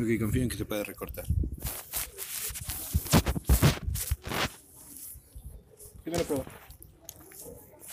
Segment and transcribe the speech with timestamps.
[0.00, 1.26] Ok, confío en que se puede recortar.
[6.02, 6.44] Primero prueba.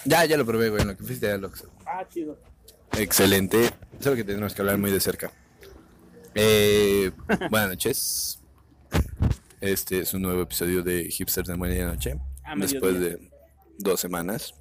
[0.05, 1.69] Ya, ya lo probé, güey, en lo que fuiste al Oxxo.
[1.85, 2.37] Ah, chido.
[2.97, 3.71] Excelente.
[3.99, 5.31] Solo que tenemos que hablar muy de cerca.
[6.33, 7.11] Eh,
[7.49, 8.39] buenas noches.
[9.59, 12.17] Este es un nuevo episodio de Hipsters de Medianoche.
[12.45, 13.17] A Después mediodía.
[13.17, 13.31] de
[13.79, 14.53] dos semanas.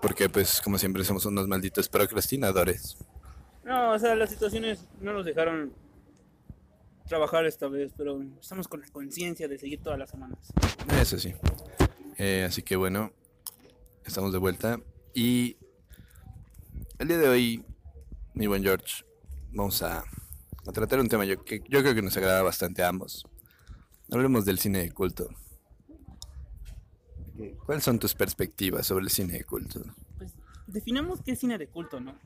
[0.00, 2.96] Porque, pues, como siempre, somos unos malditos procrastinadores.
[3.64, 5.72] No, o sea, las situaciones no nos dejaron
[7.08, 10.38] trabajar esta vez, pero estamos con la conciencia de seguir todas las semanas.
[11.00, 11.34] Eso sí.
[12.18, 13.12] Eh, así que bueno,
[14.04, 14.78] estamos de vuelta.
[15.14, 15.56] Y
[16.98, 17.64] el día de hoy,
[18.34, 19.04] mi buen George,
[19.52, 22.88] vamos a, a tratar un tema yo, que yo creo que nos agrada bastante a
[22.88, 23.26] ambos.
[24.10, 25.28] Hablemos del cine de culto.
[27.66, 29.82] ¿Cuáles son tus perspectivas sobre el cine de culto?
[30.16, 30.32] Pues
[30.66, 32.18] definamos qué es cine de culto, ¿no?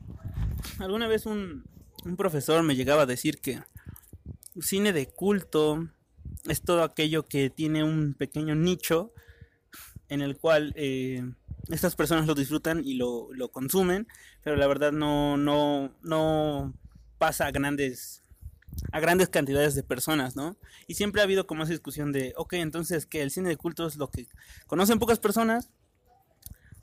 [0.79, 1.63] Alguna vez un,
[2.03, 3.61] un profesor me llegaba a decir que
[4.61, 5.87] cine de culto
[6.45, 9.13] es todo aquello que tiene un pequeño nicho
[10.09, 11.23] en el cual eh,
[11.69, 14.07] estas personas lo disfrutan y lo, lo consumen,
[14.43, 16.73] pero la verdad no, no, no
[17.17, 18.23] pasa a grandes
[18.91, 20.57] a grandes cantidades de personas, ¿no?
[20.87, 23.85] Y siempre ha habido como esa discusión de, ok, entonces que el cine de culto
[23.87, 24.27] es lo que
[24.67, 25.69] conocen pocas personas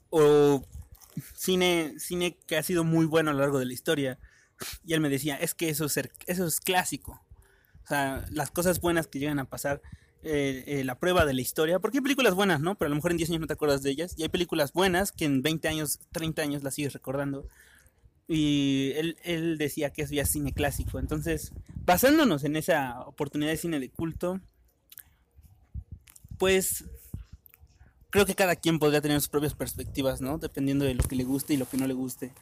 [0.08, 0.64] o
[1.34, 4.18] cine, cine que ha sido muy bueno a lo largo de la historia.
[4.84, 7.20] Y él me decía, es que eso es, eso es clásico.
[8.30, 9.83] Las cosas buenas que llegan a pasar,
[10.22, 12.77] eh, eh, la prueba de la historia, porque hay películas buenas, ¿no?
[12.77, 14.14] Pero a lo mejor en 10 años no te acuerdas de ellas.
[14.16, 17.47] Y hay películas buenas que en 20 años, 30 años las sigues recordando.
[18.28, 20.98] Y él, él decía que es cine clásico.
[20.98, 21.52] Entonces,
[21.84, 24.41] basándonos en esa oportunidad de cine de culto,
[26.38, 26.84] pues
[28.10, 30.38] creo que cada quien podría tener sus propias perspectivas, ¿no?
[30.38, 32.32] Dependiendo de lo que le guste y lo que no le guste.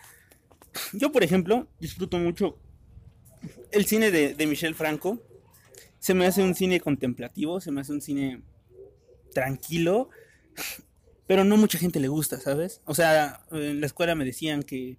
[0.92, 2.58] Yo, por ejemplo, disfruto mucho
[3.70, 5.22] el cine de, de Michel Franco.
[6.00, 8.42] Se me hace un cine contemplativo, se me hace un cine
[9.32, 10.10] tranquilo,
[11.26, 12.80] pero no mucha gente le gusta, ¿sabes?
[12.84, 14.98] O sea, en la escuela me decían que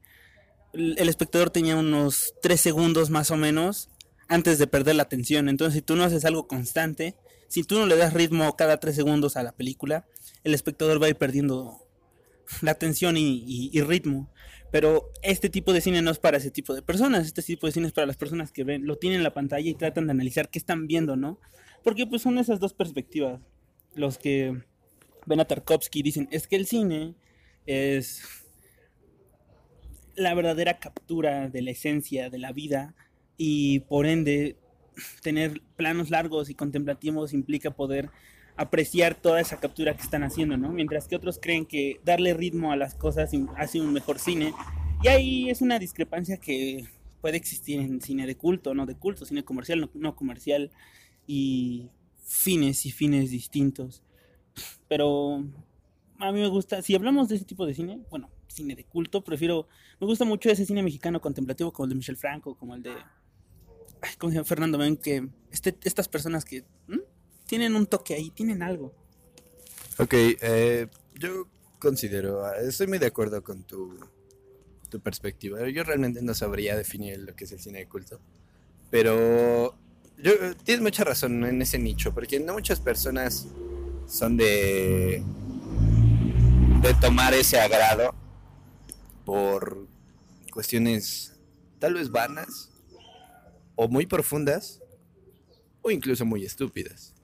[0.73, 3.89] el espectador tenía unos tres segundos más o menos
[4.27, 5.49] antes de perder la atención.
[5.49, 7.15] Entonces, si tú no haces algo constante,
[7.47, 10.05] si tú no le das ritmo cada tres segundos a la película,
[10.43, 11.88] el espectador va a ir perdiendo
[12.61, 14.29] la atención y, y- y ritmo.
[14.71, 17.25] Pero este tipo de cine no es para ese tipo de personas.
[17.25, 19.67] Este tipo de cine es para las personas que ven, lo tienen en la pantalla
[19.69, 21.39] y tratan de analizar qué están viendo, ¿no?
[21.83, 23.41] Porque pues son esas dos perspectivas.
[23.95, 24.61] Los que
[25.25, 27.15] ven a Tarkovsky y dicen, es que el cine
[27.65, 28.21] es
[30.15, 32.93] la verdadera captura de la esencia de la vida
[33.37, 34.57] y por ende
[35.21, 38.09] tener planos largos y contemplativos implica poder
[38.59, 40.67] apreciar toda esa captura que están haciendo, ¿no?
[40.73, 44.53] Mientras que otros creen que darle ritmo a las cosas hace un mejor cine.
[45.01, 46.85] Y ahí es una discrepancia que
[47.21, 50.71] puede existir en cine de culto, no de culto, cine comercial, no, no comercial,
[51.25, 51.87] y
[52.25, 54.03] fines y fines distintos.
[54.89, 55.45] Pero
[56.17, 59.23] a mí me gusta, si hablamos de ese tipo de cine, bueno, cine de culto,
[59.23, 59.69] prefiero,
[60.01, 62.91] me gusta mucho ese cine mexicano contemplativo como el de Michel Franco, como el de,
[64.17, 64.45] ¿cómo se llama?
[64.45, 66.65] Fernando Ben, que este, estas personas que.
[67.49, 68.93] Tienen un toque ahí, tienen algo.
[69.97, 71.47] Ok, eh, yo
[71.79, 73.99] considero, estoy muy de acuerdo con tu,
[74.87, 75.67] tu perspectiva.
[75.67, 78.19] Yo realmente no sabría definir lo que es el cine de culto.
[78.91, 79.75] Pero
[80.63, 83.47] tienes mucha razón en ese nicho, porque no muchas personas
[84.07, 85.23] son de,
[86.83, 88.13] de tomar ese agrado
[89.25, 89.87] por
[90.53, 91.33] cuestiones
[91.79, 92.69] tal vez vanas
[93.75, 94.81] o muy profundas
[95.81, 97.15] o incluso muy estúpidas.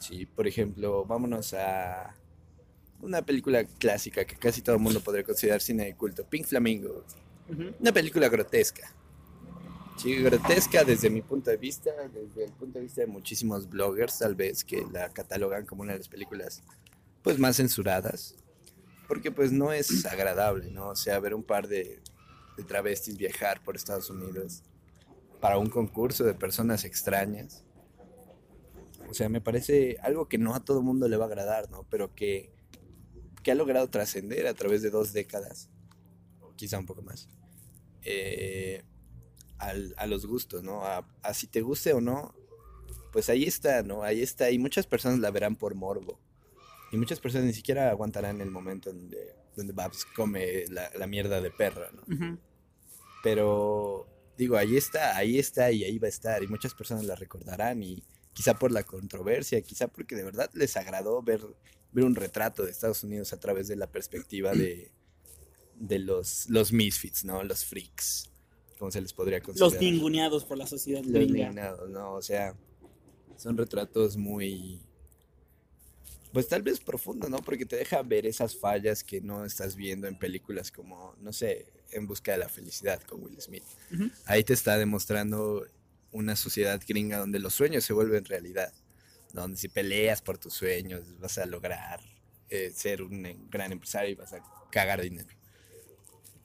[0.00, 2.14] Sí, por ejemplo, vámonos a
[3.02, 7.04] una película clásica que casi todo el mundo podría considerar cine de culto, Pink Flamingo.
[7.78, 8.92] Una película grotesca.
[9.96, 14.18] Sí, grotesca desde mi punto de vista, desde el punto de vista de muchísimos bloggers,
[14.18, 16.62] tal vez, que la catalogan como una de las películas
[17.22, 18.34] pues más censuradas.
[19.06, 20.88] Porque pues no es agradable, ¿no?
[20.88, 22.00] O sea, ver un par de,
[22.56, 24.62] de travestis viajar por Estados Unidos
[25.40, 27.64] para un concurso de personas extrañas.
[29.10, 31.84] O sea, me parece algo que no a todo mundo le va a agradar, ¿no?
[31.90, 32.52] Pero que,
[33.42, 35.68] que ha logrado trascender a través de dos décadas,
[36.40, 37.28] o quizá un poco más,
[38.02, 38.82] eh,
[39.58, 40.84] al- a los gustos, ¿no?
[40.84, 42.34] A, a si te guste o no,
[43.12, 44.02] pues ahí está, ¿no?
[44.04, 44.50] Ahí está.
[44.50, 46.20] Y muchas personas la verán por morbo.
[46.92, 51.40] Y muchas personas ni siquiera aguantarán el momento donde, donde Babs come la, la mierda
[51.40, 52.02] de perra, ¿no?
[53.22, 56.42] Pero digo, ahí está, ahí está y ahí va a estar.
[56.42, 60.76] Y muchas personas la recordarán y quizá por la controversia, quizá porque de verdad les
[60.76, 61.40] agradó ver,
[61.92, 64.90] ver un retrato de Estados Unidos a través de la perspectiva de,
[65.76, 67.42] de los, los misfits, ¿no?
[67.42, 68.30] Los freaks.
[68.78, 69.72] como se les podría considerar.
[69.72, 71.34] Los ninguneados por la sociedad Los gringa.
[71.48, 72.14] ninguneados, ¿no?
[72.14, 72.54] O sea,
[73.36, 74.80] son retratos muy...
[76.32, 77.38] Pues tal vez profundo, ¿no?
[77.38, 81.66] Porque te deja ver esas fallas que no estás viendo en películas como, no sé,
[81.90, 83.64] En Busca de la Felicidad con Will Smith.
[84.26, 85.66] Ahí te está demostrando
[86.12, 88.72] una sociedad gringa donde los sueños se vuelven realidad.
[89.32, 92.00] Donde si peleas por tus sueños vas a lograr
[92.48, 94.40] eh, ser un eh, gran empresario y vas a
[94.70, 95.28] cagar dinero.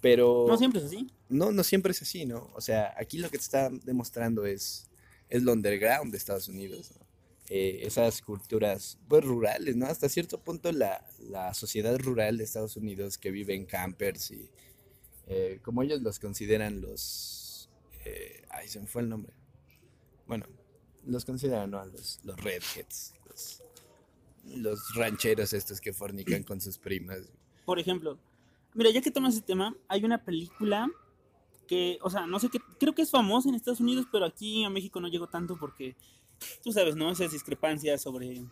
[0.02, 1.08] Pero No siempre es así.
[1.30, 2.52] no, no siempre es así, ¿no?
[2.54, 4.88] O sea, aquí lo que te está demostrando es,
[5.30, 7.06] es lo underground de Estados Unidos, ¿no?
[7.50, 9.86] Eh, esas culturas, pues, rurales, ¿no?
[9.86, 14.50] Hasta cierto punto la, la sociedad rural de Estados Unidos que vive en campers y,
[15.28, 17.70] eh, como ellos los consideran los...
[18.04, 19.34] eh, ay, se me fue el nombre.
[20.28, 20.46] Bueno,
[21.06, 21.86] los consideran, ¿no?
[21.86, 23.14] Los, los redheads,
[24.56, 27.32] los, rancheros estos que fornican con sus primas.
[27.66, 28.18] Por ejemplo,
[28.74, 30.90] mira, ya que tomas ese tema, hay una película
[31.68, 34.64] que, o sea, no sé qué, creo que es famosa en Estados Unidos, pero aquí
[34.64, 35.96] a México no llegó tanto porque,
[36.64, 37.12] tú sabes, ¿no?
[37.12, 38.44] Esas discrepancias sobre,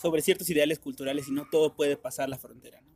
[0.00, 2.90] sobre ciertos ideales culturales y no todo puede pasar la frontera, ¿no?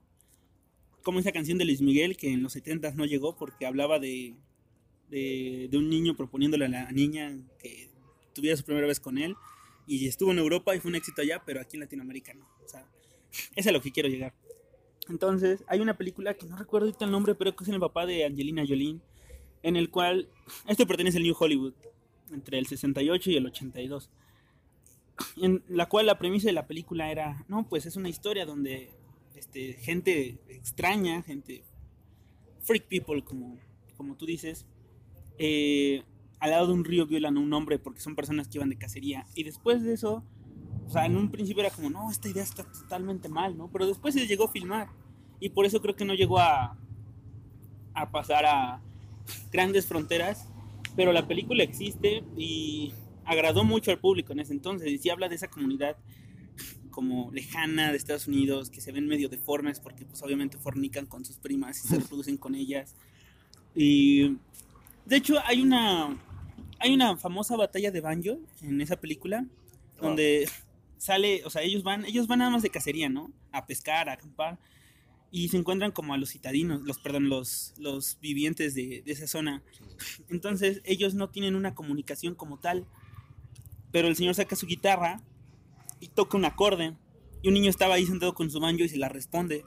[1.03, 4.37] Como esa canción de Luis Miguel que en los 70 no llegó porque hablaba de,
[5.11, 7.94] de, de un niño proponiéndole a la niña que
[8.35, 9.37] tuviera su primera vez con él
[9.87, 12.47] y estuvo en Europa y fue un éxito allá, pero aquí en Latinoamérica no.
[12.65, 12.87] O sea,
[13.55, 14.35] es a lo que quiero llegar.
[15.09, 18.07] Entonces, hay una película que no recuerdo ahorita el nombre, pero que es el papá
[18.07, 19.01] de Angelina Jolie,
[19.63, 20.29] en el cual,
[20.67, 21.75] esto pertenece al New Hollywood,
[22.33, 24.11] entre el 68 y el 82,
[25.37, 28.91] en la cual la premisa de la película era, no, pues es una historia donde
[29.35, 31.65] este, gente extraña, gente
[32.61, 33.59] freak people, como,
[33.97, 34.67] como tú dices,
[35.39, 36.03] eh,
[36.45, 38.77] al lado de un río violan a un hombre porque son personas que iban de
[38.77, 39.27] cacería.
[39.35, 40.23] Y después de eso,
[40.87, 43.71] o sea, en un principio era como, no, esta idea está totalmente mal, ¿no?
[43.73, 44.89] Pero después se llegó a filmar.
[45.41, 46.77] Y por eso creo que no llegó a,
[47.95, 48.83] a pasar a
[49.51, 50.47] grandes fronteras.
[50.95, 52.93] Pero la película existe y
[53.25, 55.03] agradó mucho al público en ese entonces.
[55.03, 55.97] Y habla de esa comunidad
[56.91, 61.25] como lejana de Estados Unidos, que se ven medio deformes porque pues obviamente fornican con
[61.25, 62.95] sus primas y se reproducen con ellas.
[63.75, 64.37] Y
[65.07, 66.19] de hecho hay una
[66.85, 69.47] hay una famosa batalla de banjo en esa película
[70.01, 70.47] donde
[70.99, 73.33] sale, o sea, ellos van, ellos van nada más de cacería, ¿no?
[73.53, 74.59] A pescar, a acampar
[75.31, 79.27] y se encuentran como a los citadinos, los perdón, los los vivientes de, de esa
[79.27, 79.63] zona.
[80.29, 82.87] Entonces, ellos no tienen una comunicación como tal.
[83.91, 85.23] Pero el señor saca su guitarra
[86.01, 86.97] y toca un acorde
[87.43, 89.65] y un niño estaba ahí sentado con su banjo y se la responde.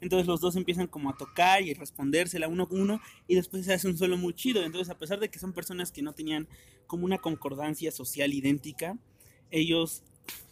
[0.00, 3.74] Entonces los dos empiezan como a tocar y respondérsela uno a uno y después se
[3.74, 4.62] hace un solo muy chido.
[4.62, 6.48] Entonces a pesar de que son personas que no tenían
[6.86, 8.98] como una concordancia social idéntica,
[9.50, 10.02] ellos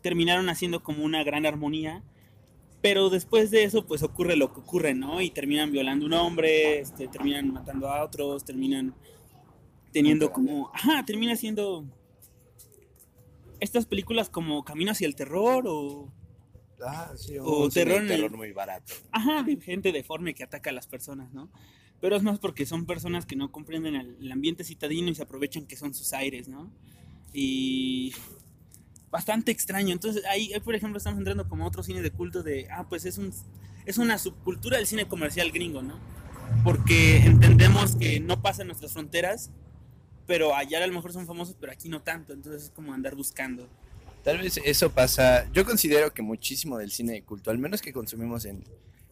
[0.02, 2.02] terminaron haciendo como una gran armonía.
[2.80, 5.22] Pero después de eso pues ocurre lo que ocurre, ¿no?
[5.22, 8.94] Y terminan violando a un hombre, este, terminan matando a otros, terminan
[9.92, 10.70] teniendo como...
[10.74, 11.86] Ajá, termina siendo
[13.60, 16.12] estas películas como Camino hacia el terror o
[16.86, 18.92] Ah, sí, O terror el- terror muy barato.
[19.12, 21.50] Ajá, de gente deforme que ataca a las personas, ¿no?
[22.00, 25.22] Pero es más porque son personas que no comprenden el, el ambiente citadino y se
[25.22, 26.70] aprovechan que son sus aires, ¿no?
[27.32, 28.12] Y
[29.10, 29.92] bastante extraño.
[29.92, 32.86] Entonces ahí, ahí, por ejemplo, estamos entrando como a otro cine de culto de, ah,
[32.88, 33.32] pues es, un,
[33.86, 35.98] es una subcultura del cine comercial gringo, ¿no?
[36.62, 39.50] Porque entendemos que no pasa en nuestras fronteras,
[40.26, 42.32] pero allá a lo mejor son famosos, pero aquí no tanto.
[42.32, 43.68] Entonces es como andar buscando.
[44.24, 45.48] Tal vez eso pasa.
[45.52, 48.64] Yo considero que muchísimo del cine de culto, al menos que consumimos en.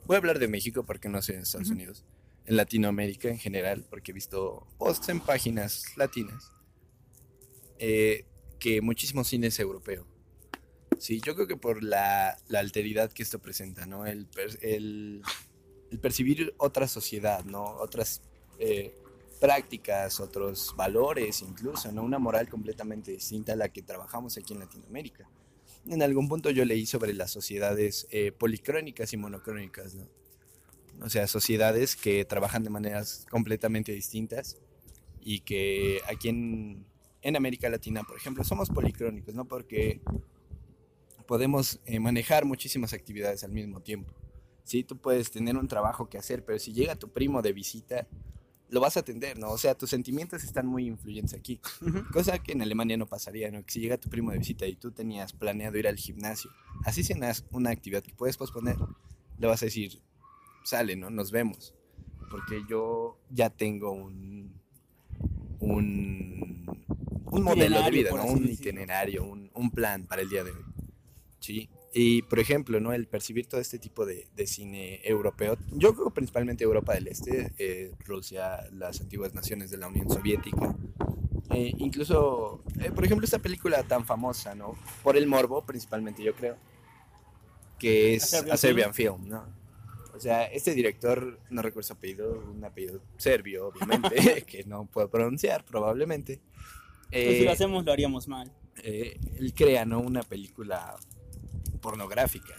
[0.06, 1.70] Voy a hablar de México porque no sé en Estados.
[1.70, 2.04] Unidos.
[2.46, 6.50] En Latinoamérica en general, porque he visto posts en páginas latinas.
[7.78, 8.24] eh,
[8.58, 10.06] que muchísimo cine es europeo.
[10.98, 14.06] Sí, yo creo que por la, la alteridad que esto presenta, ¿no?
[14.06, 15.22] El, per- el,
[15.90, 17.64] el percibir otra sociedad, ¿no?
[17.64, 18.22] Otras
[18.60, 18.94] eh,
[19.42, 22.04] prácticas, otros valores incluso, ¿no?
[22.04, 25.28] Una moral completamente distinta a la que trabajamos aquí en Latinoamérica.
[25.84, 30.06] En algún punto yo leí sobre las sociedades eh, policrónicas y monocrónicas, ¿no?
[31.00, 34.58] O sea, sociedades que trabajan de maneras completamente distintas
[35.20, 36.86] y que aquí en,
[37.20, 39.46] en América Latina, por ejemplo, somos policrónicos, ¿no?
[39.46, 40.00] Porque
[41.26, 44.14] podemos eh, manejar muchísimas actividades al mismo tiempo.
[44.62, 48.06] Sí, tú puedes tener un trabajo que hacer, pero si llega tu primo de visita,
[48.72, 49.50] lo vas a atender, ¿no?
[49.50, 51.60] O sea, tus sentimientos están muy influyentes aquí.
[52.10, 53.62] Cosa que en Alemania no pasaría, ¿no?
[53.62, 56.50] Que si llega tu primo de visita y tú tenías planeado ir al gimnasio,
[56.86, 58.76] así sea una, una actividad que puedes posponer,
[59.38, 60.00] le vas a decir,
[60.64, 61.10] sale, ¿no?
[61.10, 61.74] Nos vemos.
[62.30, 64.58] Porque yo ya tengo un,
[65.60, 66.64] un,
[67.26, 68.24] un modelo de vida, ¿no?
[68.24, 70.64] Un itinerario, un, un plan para el día de hoy.
[71.40, 71.68] Sí.
[71.94, 72.92] Y, por ejemplo, ¿no?
[72.92, 77.52] El percibir todo este tipo de, de cine europeo, yo creo principalmente Europa del Este,
[77.58, 80.74] eh, Rusia, las antiguas naciones de la Unión Soviética,
[81.50, 84.74] eh, incluso, eh, por ejemplo, esta película tan famosa, ¿no?
[85.02, 86.56] Por el morbo, principalmente, yo creo,
[87.78, 89.44] que es A Serbian, Film, ¿no?
[90.14, 95.10] O sea, este director, no recuerdo su apellido, un apellido serbio, obviamente, que no puedo
[95.10, 96.40] pronunciar, probablemente.
[97.10, 98.50] Pues si lo hacemos, lo haríamos mal.
[98.82, 100.00] él crea, ¿no?
[100.00, 100.96] Una película
[101.82, 102.54] pornográfica,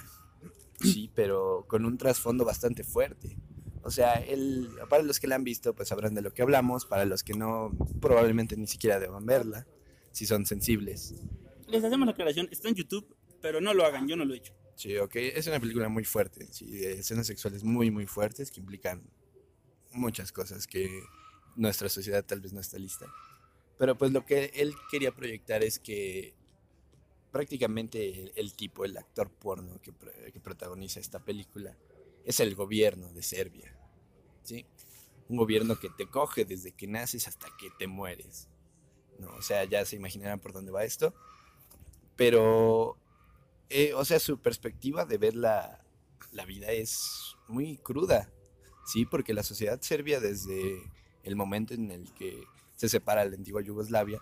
[0.80, 3.36] sí, pero con un trasfondo bastante fuerte.
[3.82, 6.86] O sea, él, para los que la han visto, pues sabrán de lo que hablamos,
[6.86, 9.66] para los que no, probablemente ni siquiera deban verla,
[10.12, 11.16] si son sensibles.
[11.68, 14.38] Les hacemos la aclaración, está en YouTube, pero no lo hagan, yo no lo he
[14.38, 14.54] hecho.
[14.76, 18.60] Sí, ok, es una película muy fuerte, sí, de escenas sexuales muy, muy fuertes que
[18.60, 19.04] implican
[19.92, 21.04] muchas cosas que
[21.56, 23.06] nuestra sociedad tal vez no está lista.
[23.78, 26.36] Pero pues lo que él quería proyectar es que
[27.34, 29.92] prácticamente el, tipo, el actor porno que,
[30.40, 31.76] protagoniza esta película,
[32.24, 33.76] es el gobierno de Serbia.
[34.44, 34.68] ¿sí?
[35.30, 38.50] Un gobierno que te coge desde que naces hasta que te mueres.
[39.18, 39.34] ¿no?
[39.36, 41.16] O sea, ya se imaginarán por dónde va esto.
[42.16, 43.00] Pero,
[43.72, 45.84] eh, o sea, su perspectiva de ver la,
[46.34, 48.32] la vida es muy cruda.
[48.86, 50.84] Sí, porque la sociedad serbia desde
[51.24, 52.44] el momento en el que
[52.76, 54.22] se separa la antigua Yugoslavia,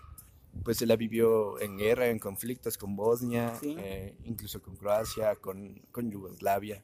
[0.64, 5.80] pues se la vivió en guerra, en conflictos con Bosnia, eh, incluso con Croacia, con,
[5.90, 6.82] con, Yugoslavia.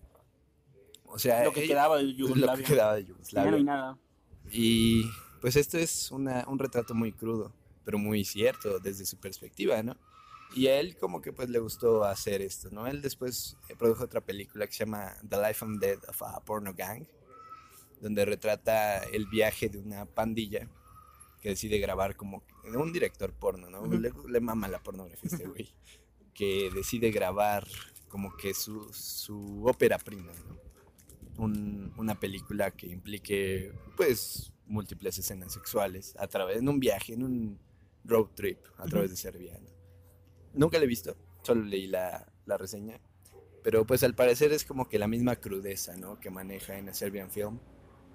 [1.04, 2.46] O sea, lo que quedaba de Yugoslavia.
[2.52, 3.50] Lo que quedaba de Yugoslavia.
[3.50, 3.98] no nada.
[4.50, 5.04] Y
[5.40, 7.52] pues esto es una, un retrato muy crudo,
[7.84, 9.96] pero muy cierto desde su perspectiva, ¿no?
[10.54, 12.86] Y a él como que pues le gustó hacer esto, ¿no?
[12.86, 16.40] Él después eh, produjo otra película que se llama The Life and Death of a
[16.40, 17.04] Porno Gang,
[18.00, 20.68] donde retrata el viaje de una pandilla
[21.40, 23.86] que decide grabar como un director porno, ¿no?
[23.86, 25.68] le, mama la pornografía este güey.
[26.34, 27.66] que decide grabar
[28.08, 30.58] como que su, su ópera prima, ¿no?
[31.38, 37.58] una película que implique, pues, múltiples escenas sexuales a través, en un viaje, en un
[38.04, 39.58] road trip a través de Serbia.
[40.54, 43.00] Nunca la he visto, solo leí la, la, reseña.
[43.62, 46.18] Pero pues al parecer es como que la misma crudeza, ¿no?
[46.18, 47.58] Que maneja en la Serbian Film.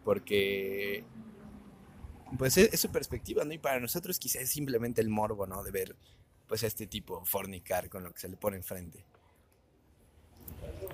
[0.04, 1.06] Porque
[2.38, 3.54] pues es, su perspectiva, ¿no?
[3.54, 5.64] Y para nosotros quizás es simplemente el morbo, ¿no?
[5.64, 5.96] De ver,
[6.48, 9.06] pues, a este tipo fornicar con lo que se le pone enfrente.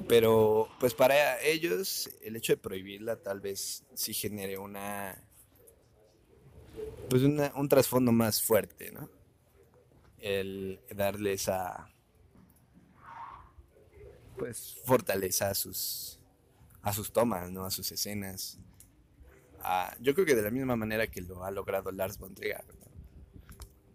[0.08, 5.22] Pero, pues, para ellos, el hecho de prohibirla tal vez sí genere una...
[7.10, 9.10] Pues un trasfondo más fuerte, ¿no?
[10.20, 11.90] El darle esa...
[14.38, 16.20] Pues fortaleza a sus,
[16.82, 17.66] a sus tomas, ¿no?
[17.66, 18.58] A sus escenas
[20.00, 22.64] yo creo que de la misma manera que lo ha logrado Lars von Trier.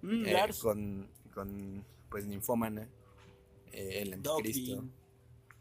[0.05, 2.87] Mm, eh, con, con, pues, Ninfómana,
[3.73, 4.85] eh, El Anticristo.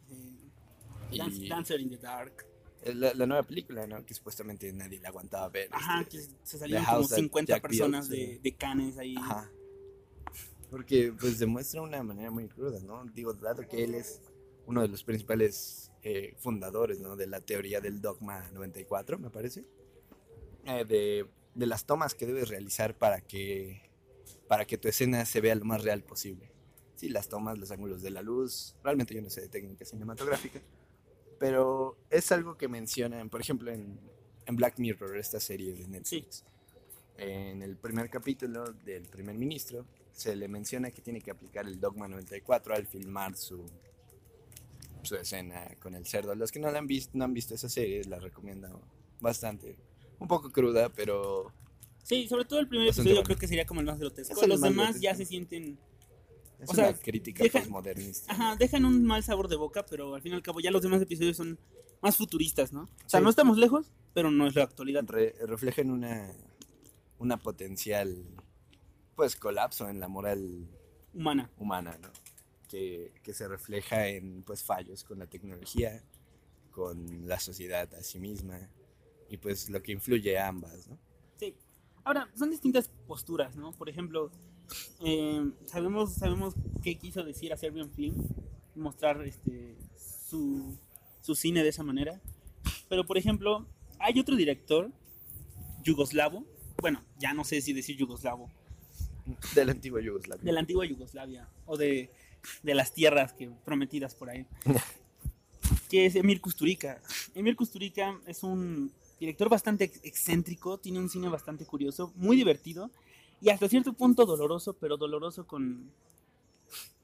[0.10, 2.46] Eh, Dancer in the Dark.
[2.94, 4.06] La, nueva película, ¿no?
[4.06, 5.70] Que supuestamente nadie la aguantaba ver.
[5.72, 9.16] Ajá, este, que se salían como 50 personas de, de, canes ahí.
[9.18, 9.50] Ajá.
[10.70, 13.06] Porque pues demuestra una manera muy cruda, ¿no?
[13.06, 14.22] Digo, dado que él es
[14.66, 15.92] uno de los principales
[16.40, 17.16] fundadores, ¿no?
[17.16, 19.64] De la teoría del dogma 94, me parece.
[20.66, 23.82] Eh, de, de, las tomas que debes realizar para que,
[24.48, 26.52] para que tu escena se vea lo más real posible.
[26.96, 30.62] Sí, las tomas, los ángulos de la luz, realmente yo no sé de técnica cinematográfica,
[31.40, 34.00] pero es algo que mencionan, por ejemplo, en,
[34.46, 36.46] en Black Mirror, esta serie de Netflix.
[37.18, 41.80] En el primer capítulo del primer ministro se le menciona que tiene que aplicar el
[41.80, 43.66] Dogma 94 al filmar su,
[45.02, 46.34] su escena con el cerdo.
[46.36, 48.82] Los que no, la han, visto, no han visto esa serie, la recomiendo
[49.20, 49.76] bastante
[50.20, 51.52] un poco cruda, pero...
[52.04, 54.46] Sí, sobre todo el primer episodio creo que sería como el más grotesco.
[54.46, 55.78] Los demás ya se sienten...
[56.60, 58.32] Es o sea, crítica dejan, postmodernista.
[58.32, 60.82] Ajá, dejan un mal sabor de boca, pero al fin y al cabo ya los
[60.82, 61.60] demás episodios son
[62.02, 62.84] más futuristas, ¿no?
[62.84, 65.04] O sea, no estamos lejos, pero no es la actualidad.
[65.06, 66.34] reflejan una,
[67.18, 68.24] una potencial,
[69.16, 70.68] pues, colapso en la moral
[71.14, 71.50] humana.
[71.58, 72.10] Humana, ¿no?
[72.70, 76.04] Que, que se refleja en, pues, fallos con la tecnología,
[76.72, 78.70] con la sociedad a sí misma,
[79.34, 81.00] y pues lo que influye a ambas, ¿no?
[81.38, 81.56] Sí.
[82.04, 83.72] Ahora, son distintas posturas, ¿no?
[83.72, 84.30] Por ejemplo,
[85.04, 88.28] eh, sabemos, sabemos qué quiso decir a Serbian Film,
[88.76, 90.78] mostrar este, su,
[91.22, 92.22] su cine de esa manera.
[92.90, 93.66] Pero, por ejemplo,
[93.98, 94.92] hay otro director,
[95.84, 96.46] yugoslavo,
[96.80, 98.52] bueno, ya no sé si decir yugoslavo.
[99.56, 100.44] De la antigua Yugoslavia.
[100.44, 102.12] De la antigua Yugoslavia, o de,
[102.62, 104.46] de las tierras que prometidas por ahí.
[105.90, 107.02] que es Emir Kusturica.
[107.34, 112.92] Emir Kusturica es un director bastante excéntrico, tiene un cine bastante curioso, muy divertido
[113.42, 115.92] y hasta cierto punto doloroso, pero doloroso con,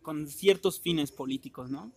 [0.01, 1.91] con ciertos fines políticos, ¿no?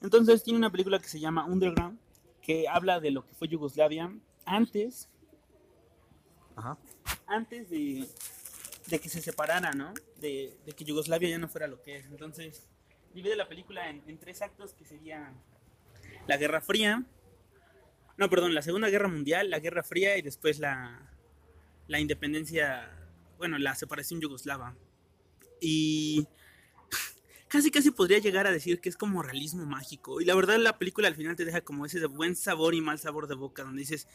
[0.00, 1.98] Entonces tiene una película que se llama Underground,
[2.40, 4.12] que habla de lo que fue Yugoslavia
[4.44, 5.08] antes,
[6.56, 6.78] Ajá.
[7.26, 8.08] antes de,
[8.86, 9.92] de que se separara, ¿no?
[10.20, 12.06] De, de que Yugoslavia ya no fuera lo que es.
[12.06, 12.66] Entonces
[13.12, 15.34] divide la película en, en tres actos que serían
[16.26, 17.04] la Guerra Fría,
[18.20, 21.10] no, perdón, la Segunda Guerra Mundial, la Guerra Fría y después la,
[21.88, 22.94] la independencia,
[23.38, 24.76] bueno, la separación yugoslava.
[25.58, 26.26] Y
[27.48, 30.20] casi casi podría llegar a decir que es como realismo mágico.
[30.20, 32.82] Y la verdad la película al final te deja como ese de buen sabor y
[32.82, 34.06] mal sabor de boca, donde dices,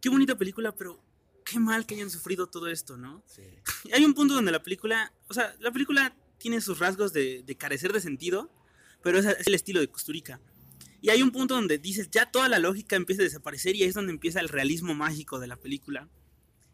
[0.00, 1.00] qué bonita película, pero
[1.44, 3.22] qué mal que hayan sufrido todo esto, ¿no?
[3.26, 3.42] Sí.
[3.84, 7.44] Y hay un punto donde la película, o sea, la película tiene sus rasgos de,
[7.44, 8.50] de carecer de sentido,
[9.04, 10.40] pero es, es el estilo de Kusturica.
[11.02, 13.94] Y hay un punto donde dices, ya toda la lógica empieza a desaparecer y es
[13.94, 16.08] donde empieza el realismo mágico de la película.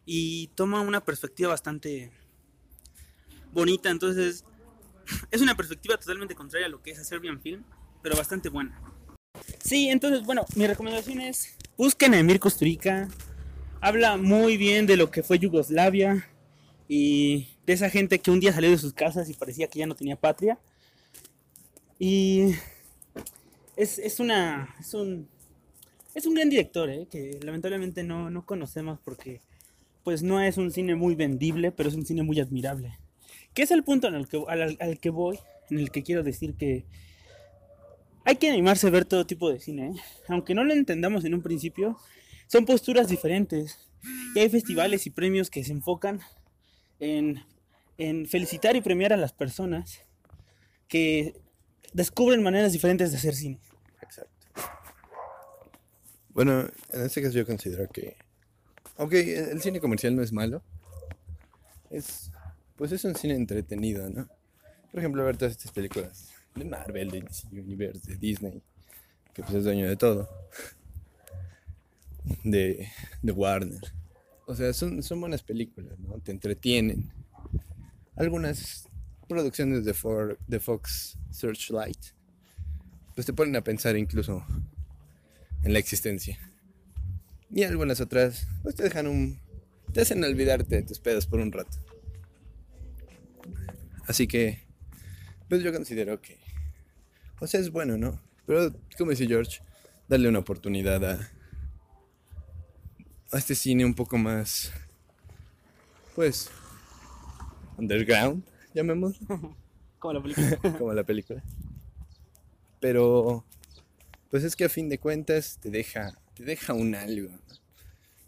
[0.05, 2.11] Y toma una perspectiva bastante
[3.51, 4.43] bonita, entonces
[5.31, 7.63] es una perspectiva totalmente contraria a lo que es a Serbian Film,
[8.01, 8.81] pero bastante buena.
[9.63, 13.07] Sí, entonces, bueno, mi recomendación es, busquen a Emir Kusturica,
[13.81, 16.27] habla muy bien de lo que fue Yugoslavia
[16.87, 19.87] y de esa gente que un día salió de sus casas y parecía que ya
[19.87, 20.59] no tenía patria.
[21.99, 22.53] Y
[23.77, 24.75] es, es una.
[24.79, 25.29] Es un.
[26.13, 27.07] Es un gran director, ¿eh?
[27.09, 29.39] que lamentablemente no, no conocemos porque
[30.03, 32.97] pues no es un cine muy vendible, pero es un cine muy admirable.
[33.53, 35.37] Que es el punto en el que, al, al que voy,
[35.69, 36.85] en el que quiero decir que
[38.25, 39.89] hay que animarse a ver todo tipo de cine.
[39.89, 40.01] ¿eh?
[40.27, 41.99] Aunque no lo entendamos en un principio,
[42.47, 43.77] son posturas diferentes.
[44.33, 46.21] Y hay festivales y premios que se enfocan
[46.99, 47.43] en,
[47.99, 50.01] en felicitar y premiar a las personas
[50.87, 51.35] que
[51.93, 53.59] descubren maneras diferentes de hacer cine.
[54.01, 54.31] Exacto.
[56.29, 58.15] Bueno, en este caso yo considero que,
[58.97, 60.61] aunque el cine comercial no es malo,
[61.89, 62.31] es,
[62.75, 64.27] pues es un cine entretenido, ¿no?
[64.91, 68.61] Por ejemplo, ver todas estas películas de Marvel, de Universe, de Disney,
[69.33, 70.29] que pues es dueño de todo,
[72.43, 72.87] de,
[73.21, 73.81] de Warner.
[74.45, 76.19] O sea, son, son buenas películas, ¿no?
[76.19, 77.11] Te entretienen.
[78.15, 78.86] Algunas
[79.27, 81.97] producciones de, For- Fox Searchlight,
[83.15, 84.45] pues te ponen a pensar incluso
[85.63, 86.39] en la existencia.
[87.53, 89.39] Y algunas otras, pues te dejan un.
[89.93, 91.77] te hacen olvidarte de tus pedos por un rato.
[94.07, 94.59] Así que,
[95.49, 96.37] pues yo considero que.
[97.39, 98.19] O sea, es bueno, ¿no?
[98.45, 99.61] Pero, como dice George,
[100.07, 101.29] darle una oportunidad a.
[103.31, 104.71] a este cine un poco más.
[106.15, 106.49] pues.
[107.77, 108.43] underground,
[108.77, 109.27] llamémoslo
[109.99, 110.57] Como la película.
[110.77, 111.43] como la película.
[112.79, 113.43] Pero
[114.29, 117.31] pues es que a fin de cuentas te deja te deja un algo.
[117.31, 117.39] ¿no?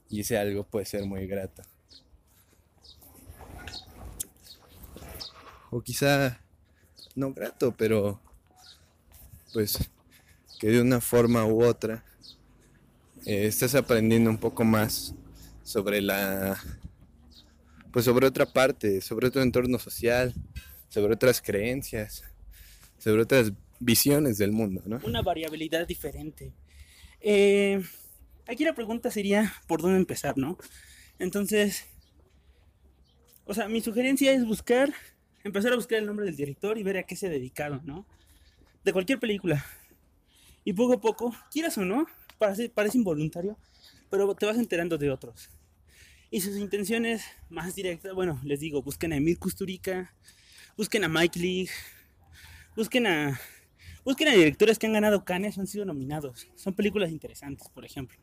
[0.09, 1.61] Y ese algo puede ser muy grato.
[5.69, 6.41] O quizá
[7.15, 8.19] no grato, pero
[9.53, 9.77] pues
[10.59, 12.03] que de una forma u otra
[13.27, 15.13] eh, estás aprendiendo un poco más
[15.61, 16.59] sobre la
[17.91, 20.33] pues sobre otra parte, sobre otro entorno social,
[20.89, 22.23] sobre otras creencias,
[22.97, 24.99] sobre otras visiones del mundo, ¿no?
[25.03, 26.53] Una variabilidad diferente.
[27.21, 27.81] Eh,
[28.47, 30.57] aquí la pregunta sería por dónde empezar, ¿no?
[31.17, 31.85] Entonces,
[33.45, 34.93] o sea, mi sugerencia es buscar,
[35.43, 38.05] empezar a buscar el nombre del director y ver a qué se dedicaron, ¿no?
[38.83, 39.65] De cualquier película.
[40.63, 42.05] Y poco a poco, quieras o no,
[42.37, 43.57] parece, parece involuntario,
[44.09, 45.49] pero te vas enterando de otros.
[46.31, 50.13] Y sus intenciones más directas, bueno, les digo, busquen a Emir Kusturica,
[50.77, 51.69] busquen a Mike Leigh,
[52.75, 53.39] busquen a
[54.05, 56.47] busquen a directores que han ganado Cannes o han sido nominados.
[56.55, 58.17] Son películas interesantes, por ejemplo.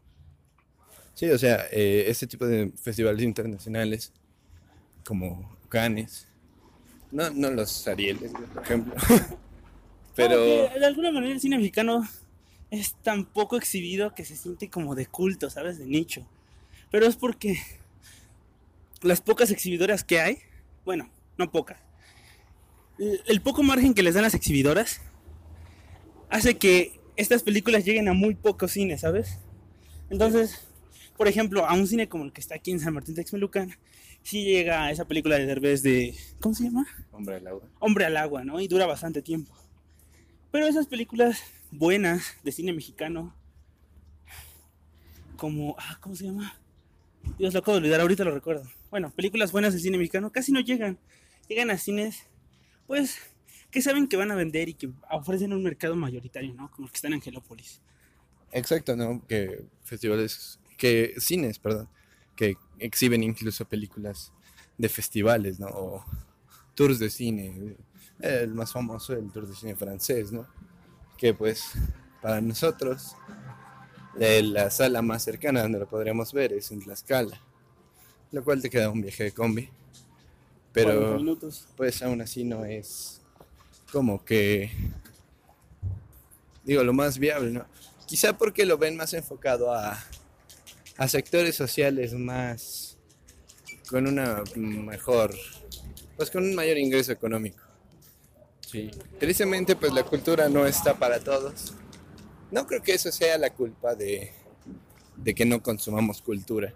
[1.15, 4.13] Sí, o sea, eh, este tipo de festivales internacionales,
[5.05, 6.29] como Cannes,
[7.11, 8.95] no, no los Arieles, por ejemplo,
[10.15, 12.07] pero de alguna manera el cine mexicano
[12.71, 15.79] es tan poco exhibido que se siente como de culto, ¿sabes?
[15.79, 16.27] De nicho.
[16.91, 17.59] Pero es porque
[19.07, 20.39] las pocas exhibidoras que hay,
[20.85, 21.79] bueno, no pocas,
[22.99, 25.01] el, poco margen que les dan las exhibidoras
[26.31, 29.39] hace que estas películas lleguen a muy pocos cines, ¿sabes?
[30.11, 30.67] Entonces,
[31.17, 33.77] por ejemplo, a un cine como el que está aquí en San Martín Texmelucan,
[34.23, 36.87] sí llega esa película de Derbez de, ¿cómo se llama?
[37.13, 37.69] hombre al agua.
[37.79, 38.61] Hombre al agua, ¿no?
[38.61, 39.55] Y dura bastante tiempo.
[40.51, 43.35] Pero esas películas buenas de cine mexicano,
[45.37, 46.59] como, ah, ¿cómo se llama?
[47.39, 48.65] Dios, lo acabo de olvidar, ahorita lo recuerdo.
[48.91, 50.99] Bueno, películas buenas del cine mexicano casi no llegan.
[51.49, 52.27] Llegan a cines,
[52.87, 53.19] pues,
[53.71, 56.71] que saben que van a vender y que ofrecen un mercado mayoritario, ¿no?
[56.71, 57.81] Como el que está en Angelópolis.
[58.53, 59.25] Exacto, ¿no?
[59.27, 61.89] Que festivales, que cines, perdón,
[62.35, 64.33] que exhiben incluso películas
[64.79, 65.69] de festivales, ¿no?
[65.69, 66.05] O
[66.75, 67.77] tours de cine.
[68.21, 70.47] El más famoso, el tour de cine francés, ¿no?
[71.17, 71.73] que pues
[72.23, 73.17] para nosotros
[74.19, 77.41] eh, la sala más cercana donde lo podríamos ver es en Tlaxcala,
[78.37, 79.73] lo cual te queda un viaje de combi, 40
[80.73, 81.67] pero minutos.
[81.77, 83.23] pues aún así no es
[83.91, 84.71] como que
[86.63, 87.65] digo lo más viable, ¿no?
[88.07, 89.99] Quizá porque lo ven más enfocado a,
[90.99, 92.99] a sectores sociales más
[93.89, 95.35] con una mejor
[96.17, 97.63] pues con un mayor ingreso económico.
[98.61, 98.91] Sí.
[99.19, 101.73] Tristemente pues la cultura no está para todos.
[102.51, 104.33] No creo que eso sea la culpa de,
[105.17, 106.75] de que no consumamos cultura.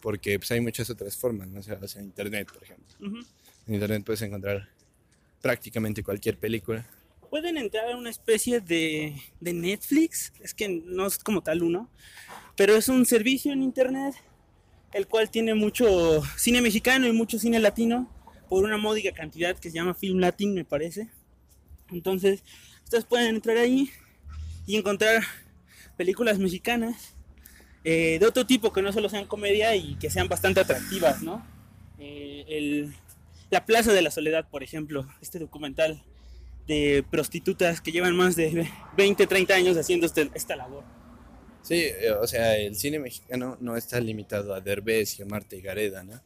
[0.00, 1.60] Porque pues hay muchas otras formas, ¿no?
[1.60, 2.86] O sea, sea, internet, por ejemplo.
[3.00, 3.26] Ujú.
[3.66, 4.68] En internet puedes encontrar
[5.40, 6.86] prácticamente cualquier película.
[7.30, 11.90] Pueden entrar a una especie de, de Netflix, es que no es como tal uno,
[12.56, 14.14] pero es un servicio en internet
[14.92, 18.10] el cual tiene mucho cine mexicano y mucho cine latino
[18.48, 21.10] por una módica cantidad que se llama Film Latin, me parece.
[21.90, 22.42] Entonces,
[22.84, 23.90] ustedes pueden entrar ahí
[24.66, 25.22] y encontrar
[25.96, 27.15] películas mexicanas
[27.88, 31.46] eh, de otro tipo que no solo sean comedia y que sean bastante atractivas, ¿no?
[32.00, 32.92] Eh, el-
[33.48, 36.02] la Plaza de la Soledad, por ejemplo, este documental
[36.66, 40.82] de prostitutas que llevan más de 20, 30 años haciendo este- esta labor.
[41.62, 45.54] Sí, eh, o sea, el cine mexicano no está limitado a Derbez y a Marta
[45.54, 46.20] y Gareda, ¿no?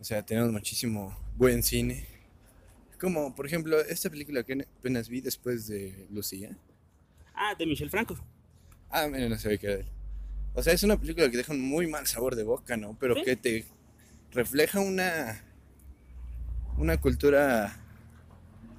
[0.00, 2.06] O sea, tenemos muchísimo buen cine.
[3.00, 6.56] Como, por ejemplo, esta película que apenas vi después de Lucía.
[7.32, 8.18] Ah, de Michel Franco.
[8.90, 9.86] Ah, mira, no se ve que era él.
[10.58, 12.96] O sea, es una película que deja un muy mal sabor de boca, ¿no?
[12.98, 13.22] Pero Sí.
[13.22, 13.64] que te
[14.32, 15.44] refleja una
[16.76, 17.76] una cultura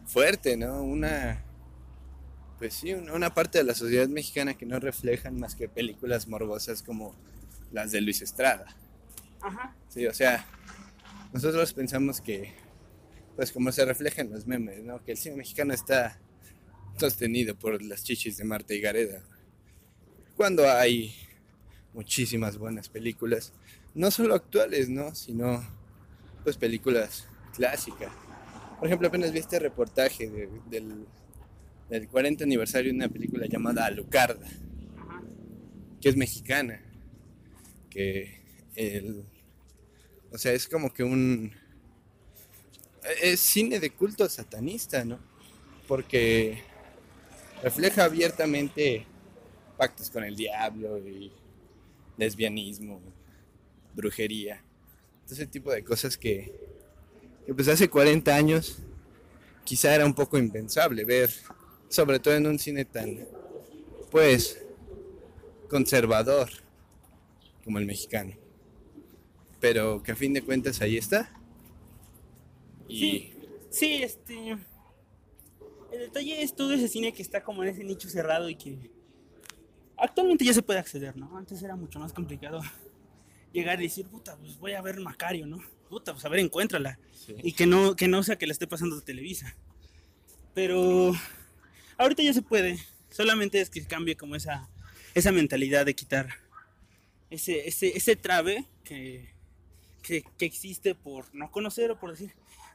[0.05, 0.83] fuerte, ¿no?
[0.83, 1.41] Una
[2.57, 6.27] pues sí, una, una parte de la sociedad mexicana que no reflejan más que películas
[6.27, 7.15] morbosas como
[7.71, 8.65] las de Luis Estrada.
[9.39, 9.73] Ajá.
[9.87, 10.45] Sí, o sea,
[11.31, 12.51] nosotros pensamos que
[13.37, 15.01] pues como se refleja en los memes, ¿no?
[15.05, 16.19] Que el cine mexicano está
[16.97, 19.21] sostenido por las chichis de Marta y Gareda.
[20.35, 21.15] Cuando hay
[21.93, 23.54] muchísimas buenas películas,
[23.95, 25.13] no solo actuales, ¿no?
[25.15, 25.62] Sino
[26.43, 28.12] pues películas clásicas.
[28.78, 31.06] Por ejemplo, apenas vi este reportaje de- del,
[31.89, 34.47] del 40 aniversario de una película llamada Alucarda,
[36.02, 36.82] que es mexicana,
[37.89, 38.39] que
[38.75, 39.25] el,
[40.32, 41.52] o sea, es como que un,
[43.21, 45.19] es cine de culto satanista, ¿no?
[45.88, 46.62] Porque
[47.63, 49.06] refleja abiertamente
[49.78, 51.32] pactos con el diablo y
[52.19, 53.01] lesbianismo,
[53.95, 54.63] brujería,
[55.23, 56.53] todo ese tipo de cosas que,
[57.55, 58.79] pues hace 40 años
[59.63, 61.32] quizá era un poco impensable ver,
[61.88, 63.27] sobre todo en un cine tan,
[64.12, 64.63] pues,
[65.69, 66.49] conservador
[67.63, 68.34] como el mexicano.
[69.60, 71.34] Pero que a fin de cuentas ahí está.
[72.88, 73.34] Y Sí.
[73.69, 74.58] Sí, este.
[75.91, 78.89] El detalle es todo ese cine que está como en ese nicho cerrado y que
[79.99, 81.38] actualmente ya se puede acceder, ¿no?
[81.38, 82.62] Antes era mucho más complicado
[83.53, 85.59] llegar y decir, puta, pues voy a ver Macario, ¿no?
[85.89, 86.99] Puta, pues a ver, encuéntrala.
[87.13, 87.35] Sí.
[87.43, 89.55] Y que no, que no sea que la esté pasando de Televisa.
[90.53, 91.13] Pero
[91.97, 92.77] ahorita ya se puede.
[93.09, 94.69] Solamente es que cambie como esa,
[95.15, 96.29] esa mentalidad de quitar
[97.29, 99.29] ese, ese, ese trabe que,
[100.01, 102.33] que, que existe por no conocer o por decir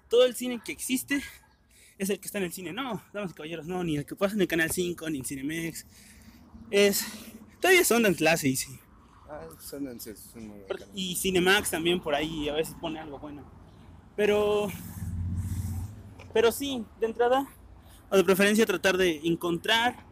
[0.08, 1.22] todo el cine que existe
[1.98, 2.72] es el que está en el cine.
[2.72, 5.24] No, damas y caballeros, no, ni el que pasa en el Canal 5, ni en
[5.24, 5.87] Cinemex.
[6.70, 7.05] Es.
[7.61, 7.83] Todavía
[8.16, 8.79] clase y sí.
[9.29, 10.61] Ah, Sundance es un muy.
[10.94, 13.42] Y Cinemax también por ahí a veces pone algo bueno.
[14.16, 14.68] Pero.
[16.33, 17.46] Pero sí, de entrada,
[18.11, 20.05] o de preferencia tratar de encontrar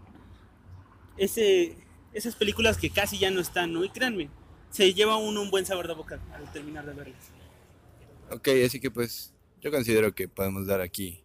[1.17, 1.77] ese,
[2.13, 3.85] esas películas que casi ya no están, ¿no?
[3.85, 4.31] Y créanme,
[4.71, 7.31] se lleva uno un buen sabor de boca al terminar de verlas.
[8.31, 11.23] Ok, así que pues yo considero que podemos dar aquí,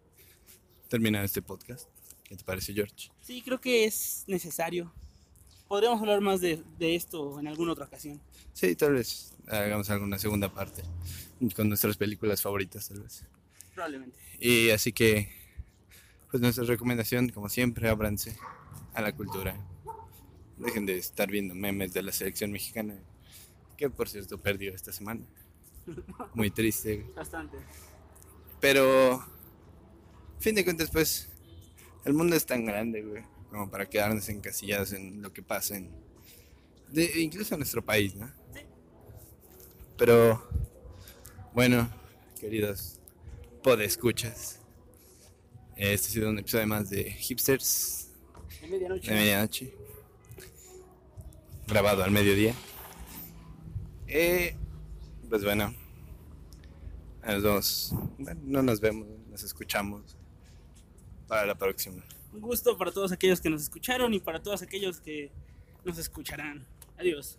[0.88, 1.88] terminar este podcast.
[2.24, 3.10] ¿Qué te parece, George?
[3.20, 4.92] Sí, creo que es necesario.
[5.68, 8.20] Podríamos hablar más de, de esto en alguna otra ocasión.
[8.54, 10.82] Sí, tal vez hagamos alguna segunda parte
[11.54, 13.24] con nuestras películas favoritas, tal vez.
[13.74, 14.18] Probablemente.
[14.40, 15.30] Y así que,
[16.30, 18.36] pues nuestra recomendación, como siempre, ábranse
[18.94, 19.56] a la cultura.
[20.56, 22.96] Dejen de estar viendo memes de la selección mexicana,
[23.76, 25.24] que por cierto perdió esta semana.
[26.34, 27.06] Muy triste.
[27.14, 27.58] Bastante.
[28.60, 29.24] Pero,
[30.40, 31.28] fin de cuentas, pues,
[32.04, 35.90] el mundo es tan grande, güey, como para quedarnos encasillados en lo que pasa en,
[36.88, 38.26] de- incluso en nuestro país, ¿no?
[38.54, 38.60] Sí.
[39.96, 40.48] Pero,
[41.54, 41.88] bueno,
[42.40, 43.00] queridos
[43.62, 44.60] podescuchas,
[45.76, 48.10] este ha sido un episodio más de Hipsters
[48.60, 49.10] De medianoche.
[49.10, 49.74] de medianoche,
[51.66, 52.54] grabado al mediodía.
[54.06, 54.56] Eh,
[55.28, 55.74] pues bueno,
[57.26, 60.16] nos vemos, bueno, no nos vemos, nos escuchamos
[61.26, 62.02] para la próxima.
[62.32, 65.30] Un gusto para todos aquellos que nos escucharon y para todos aquellos que
[65.84, 66.66] nos escucharán.
[66.98, 67.38] Adiós.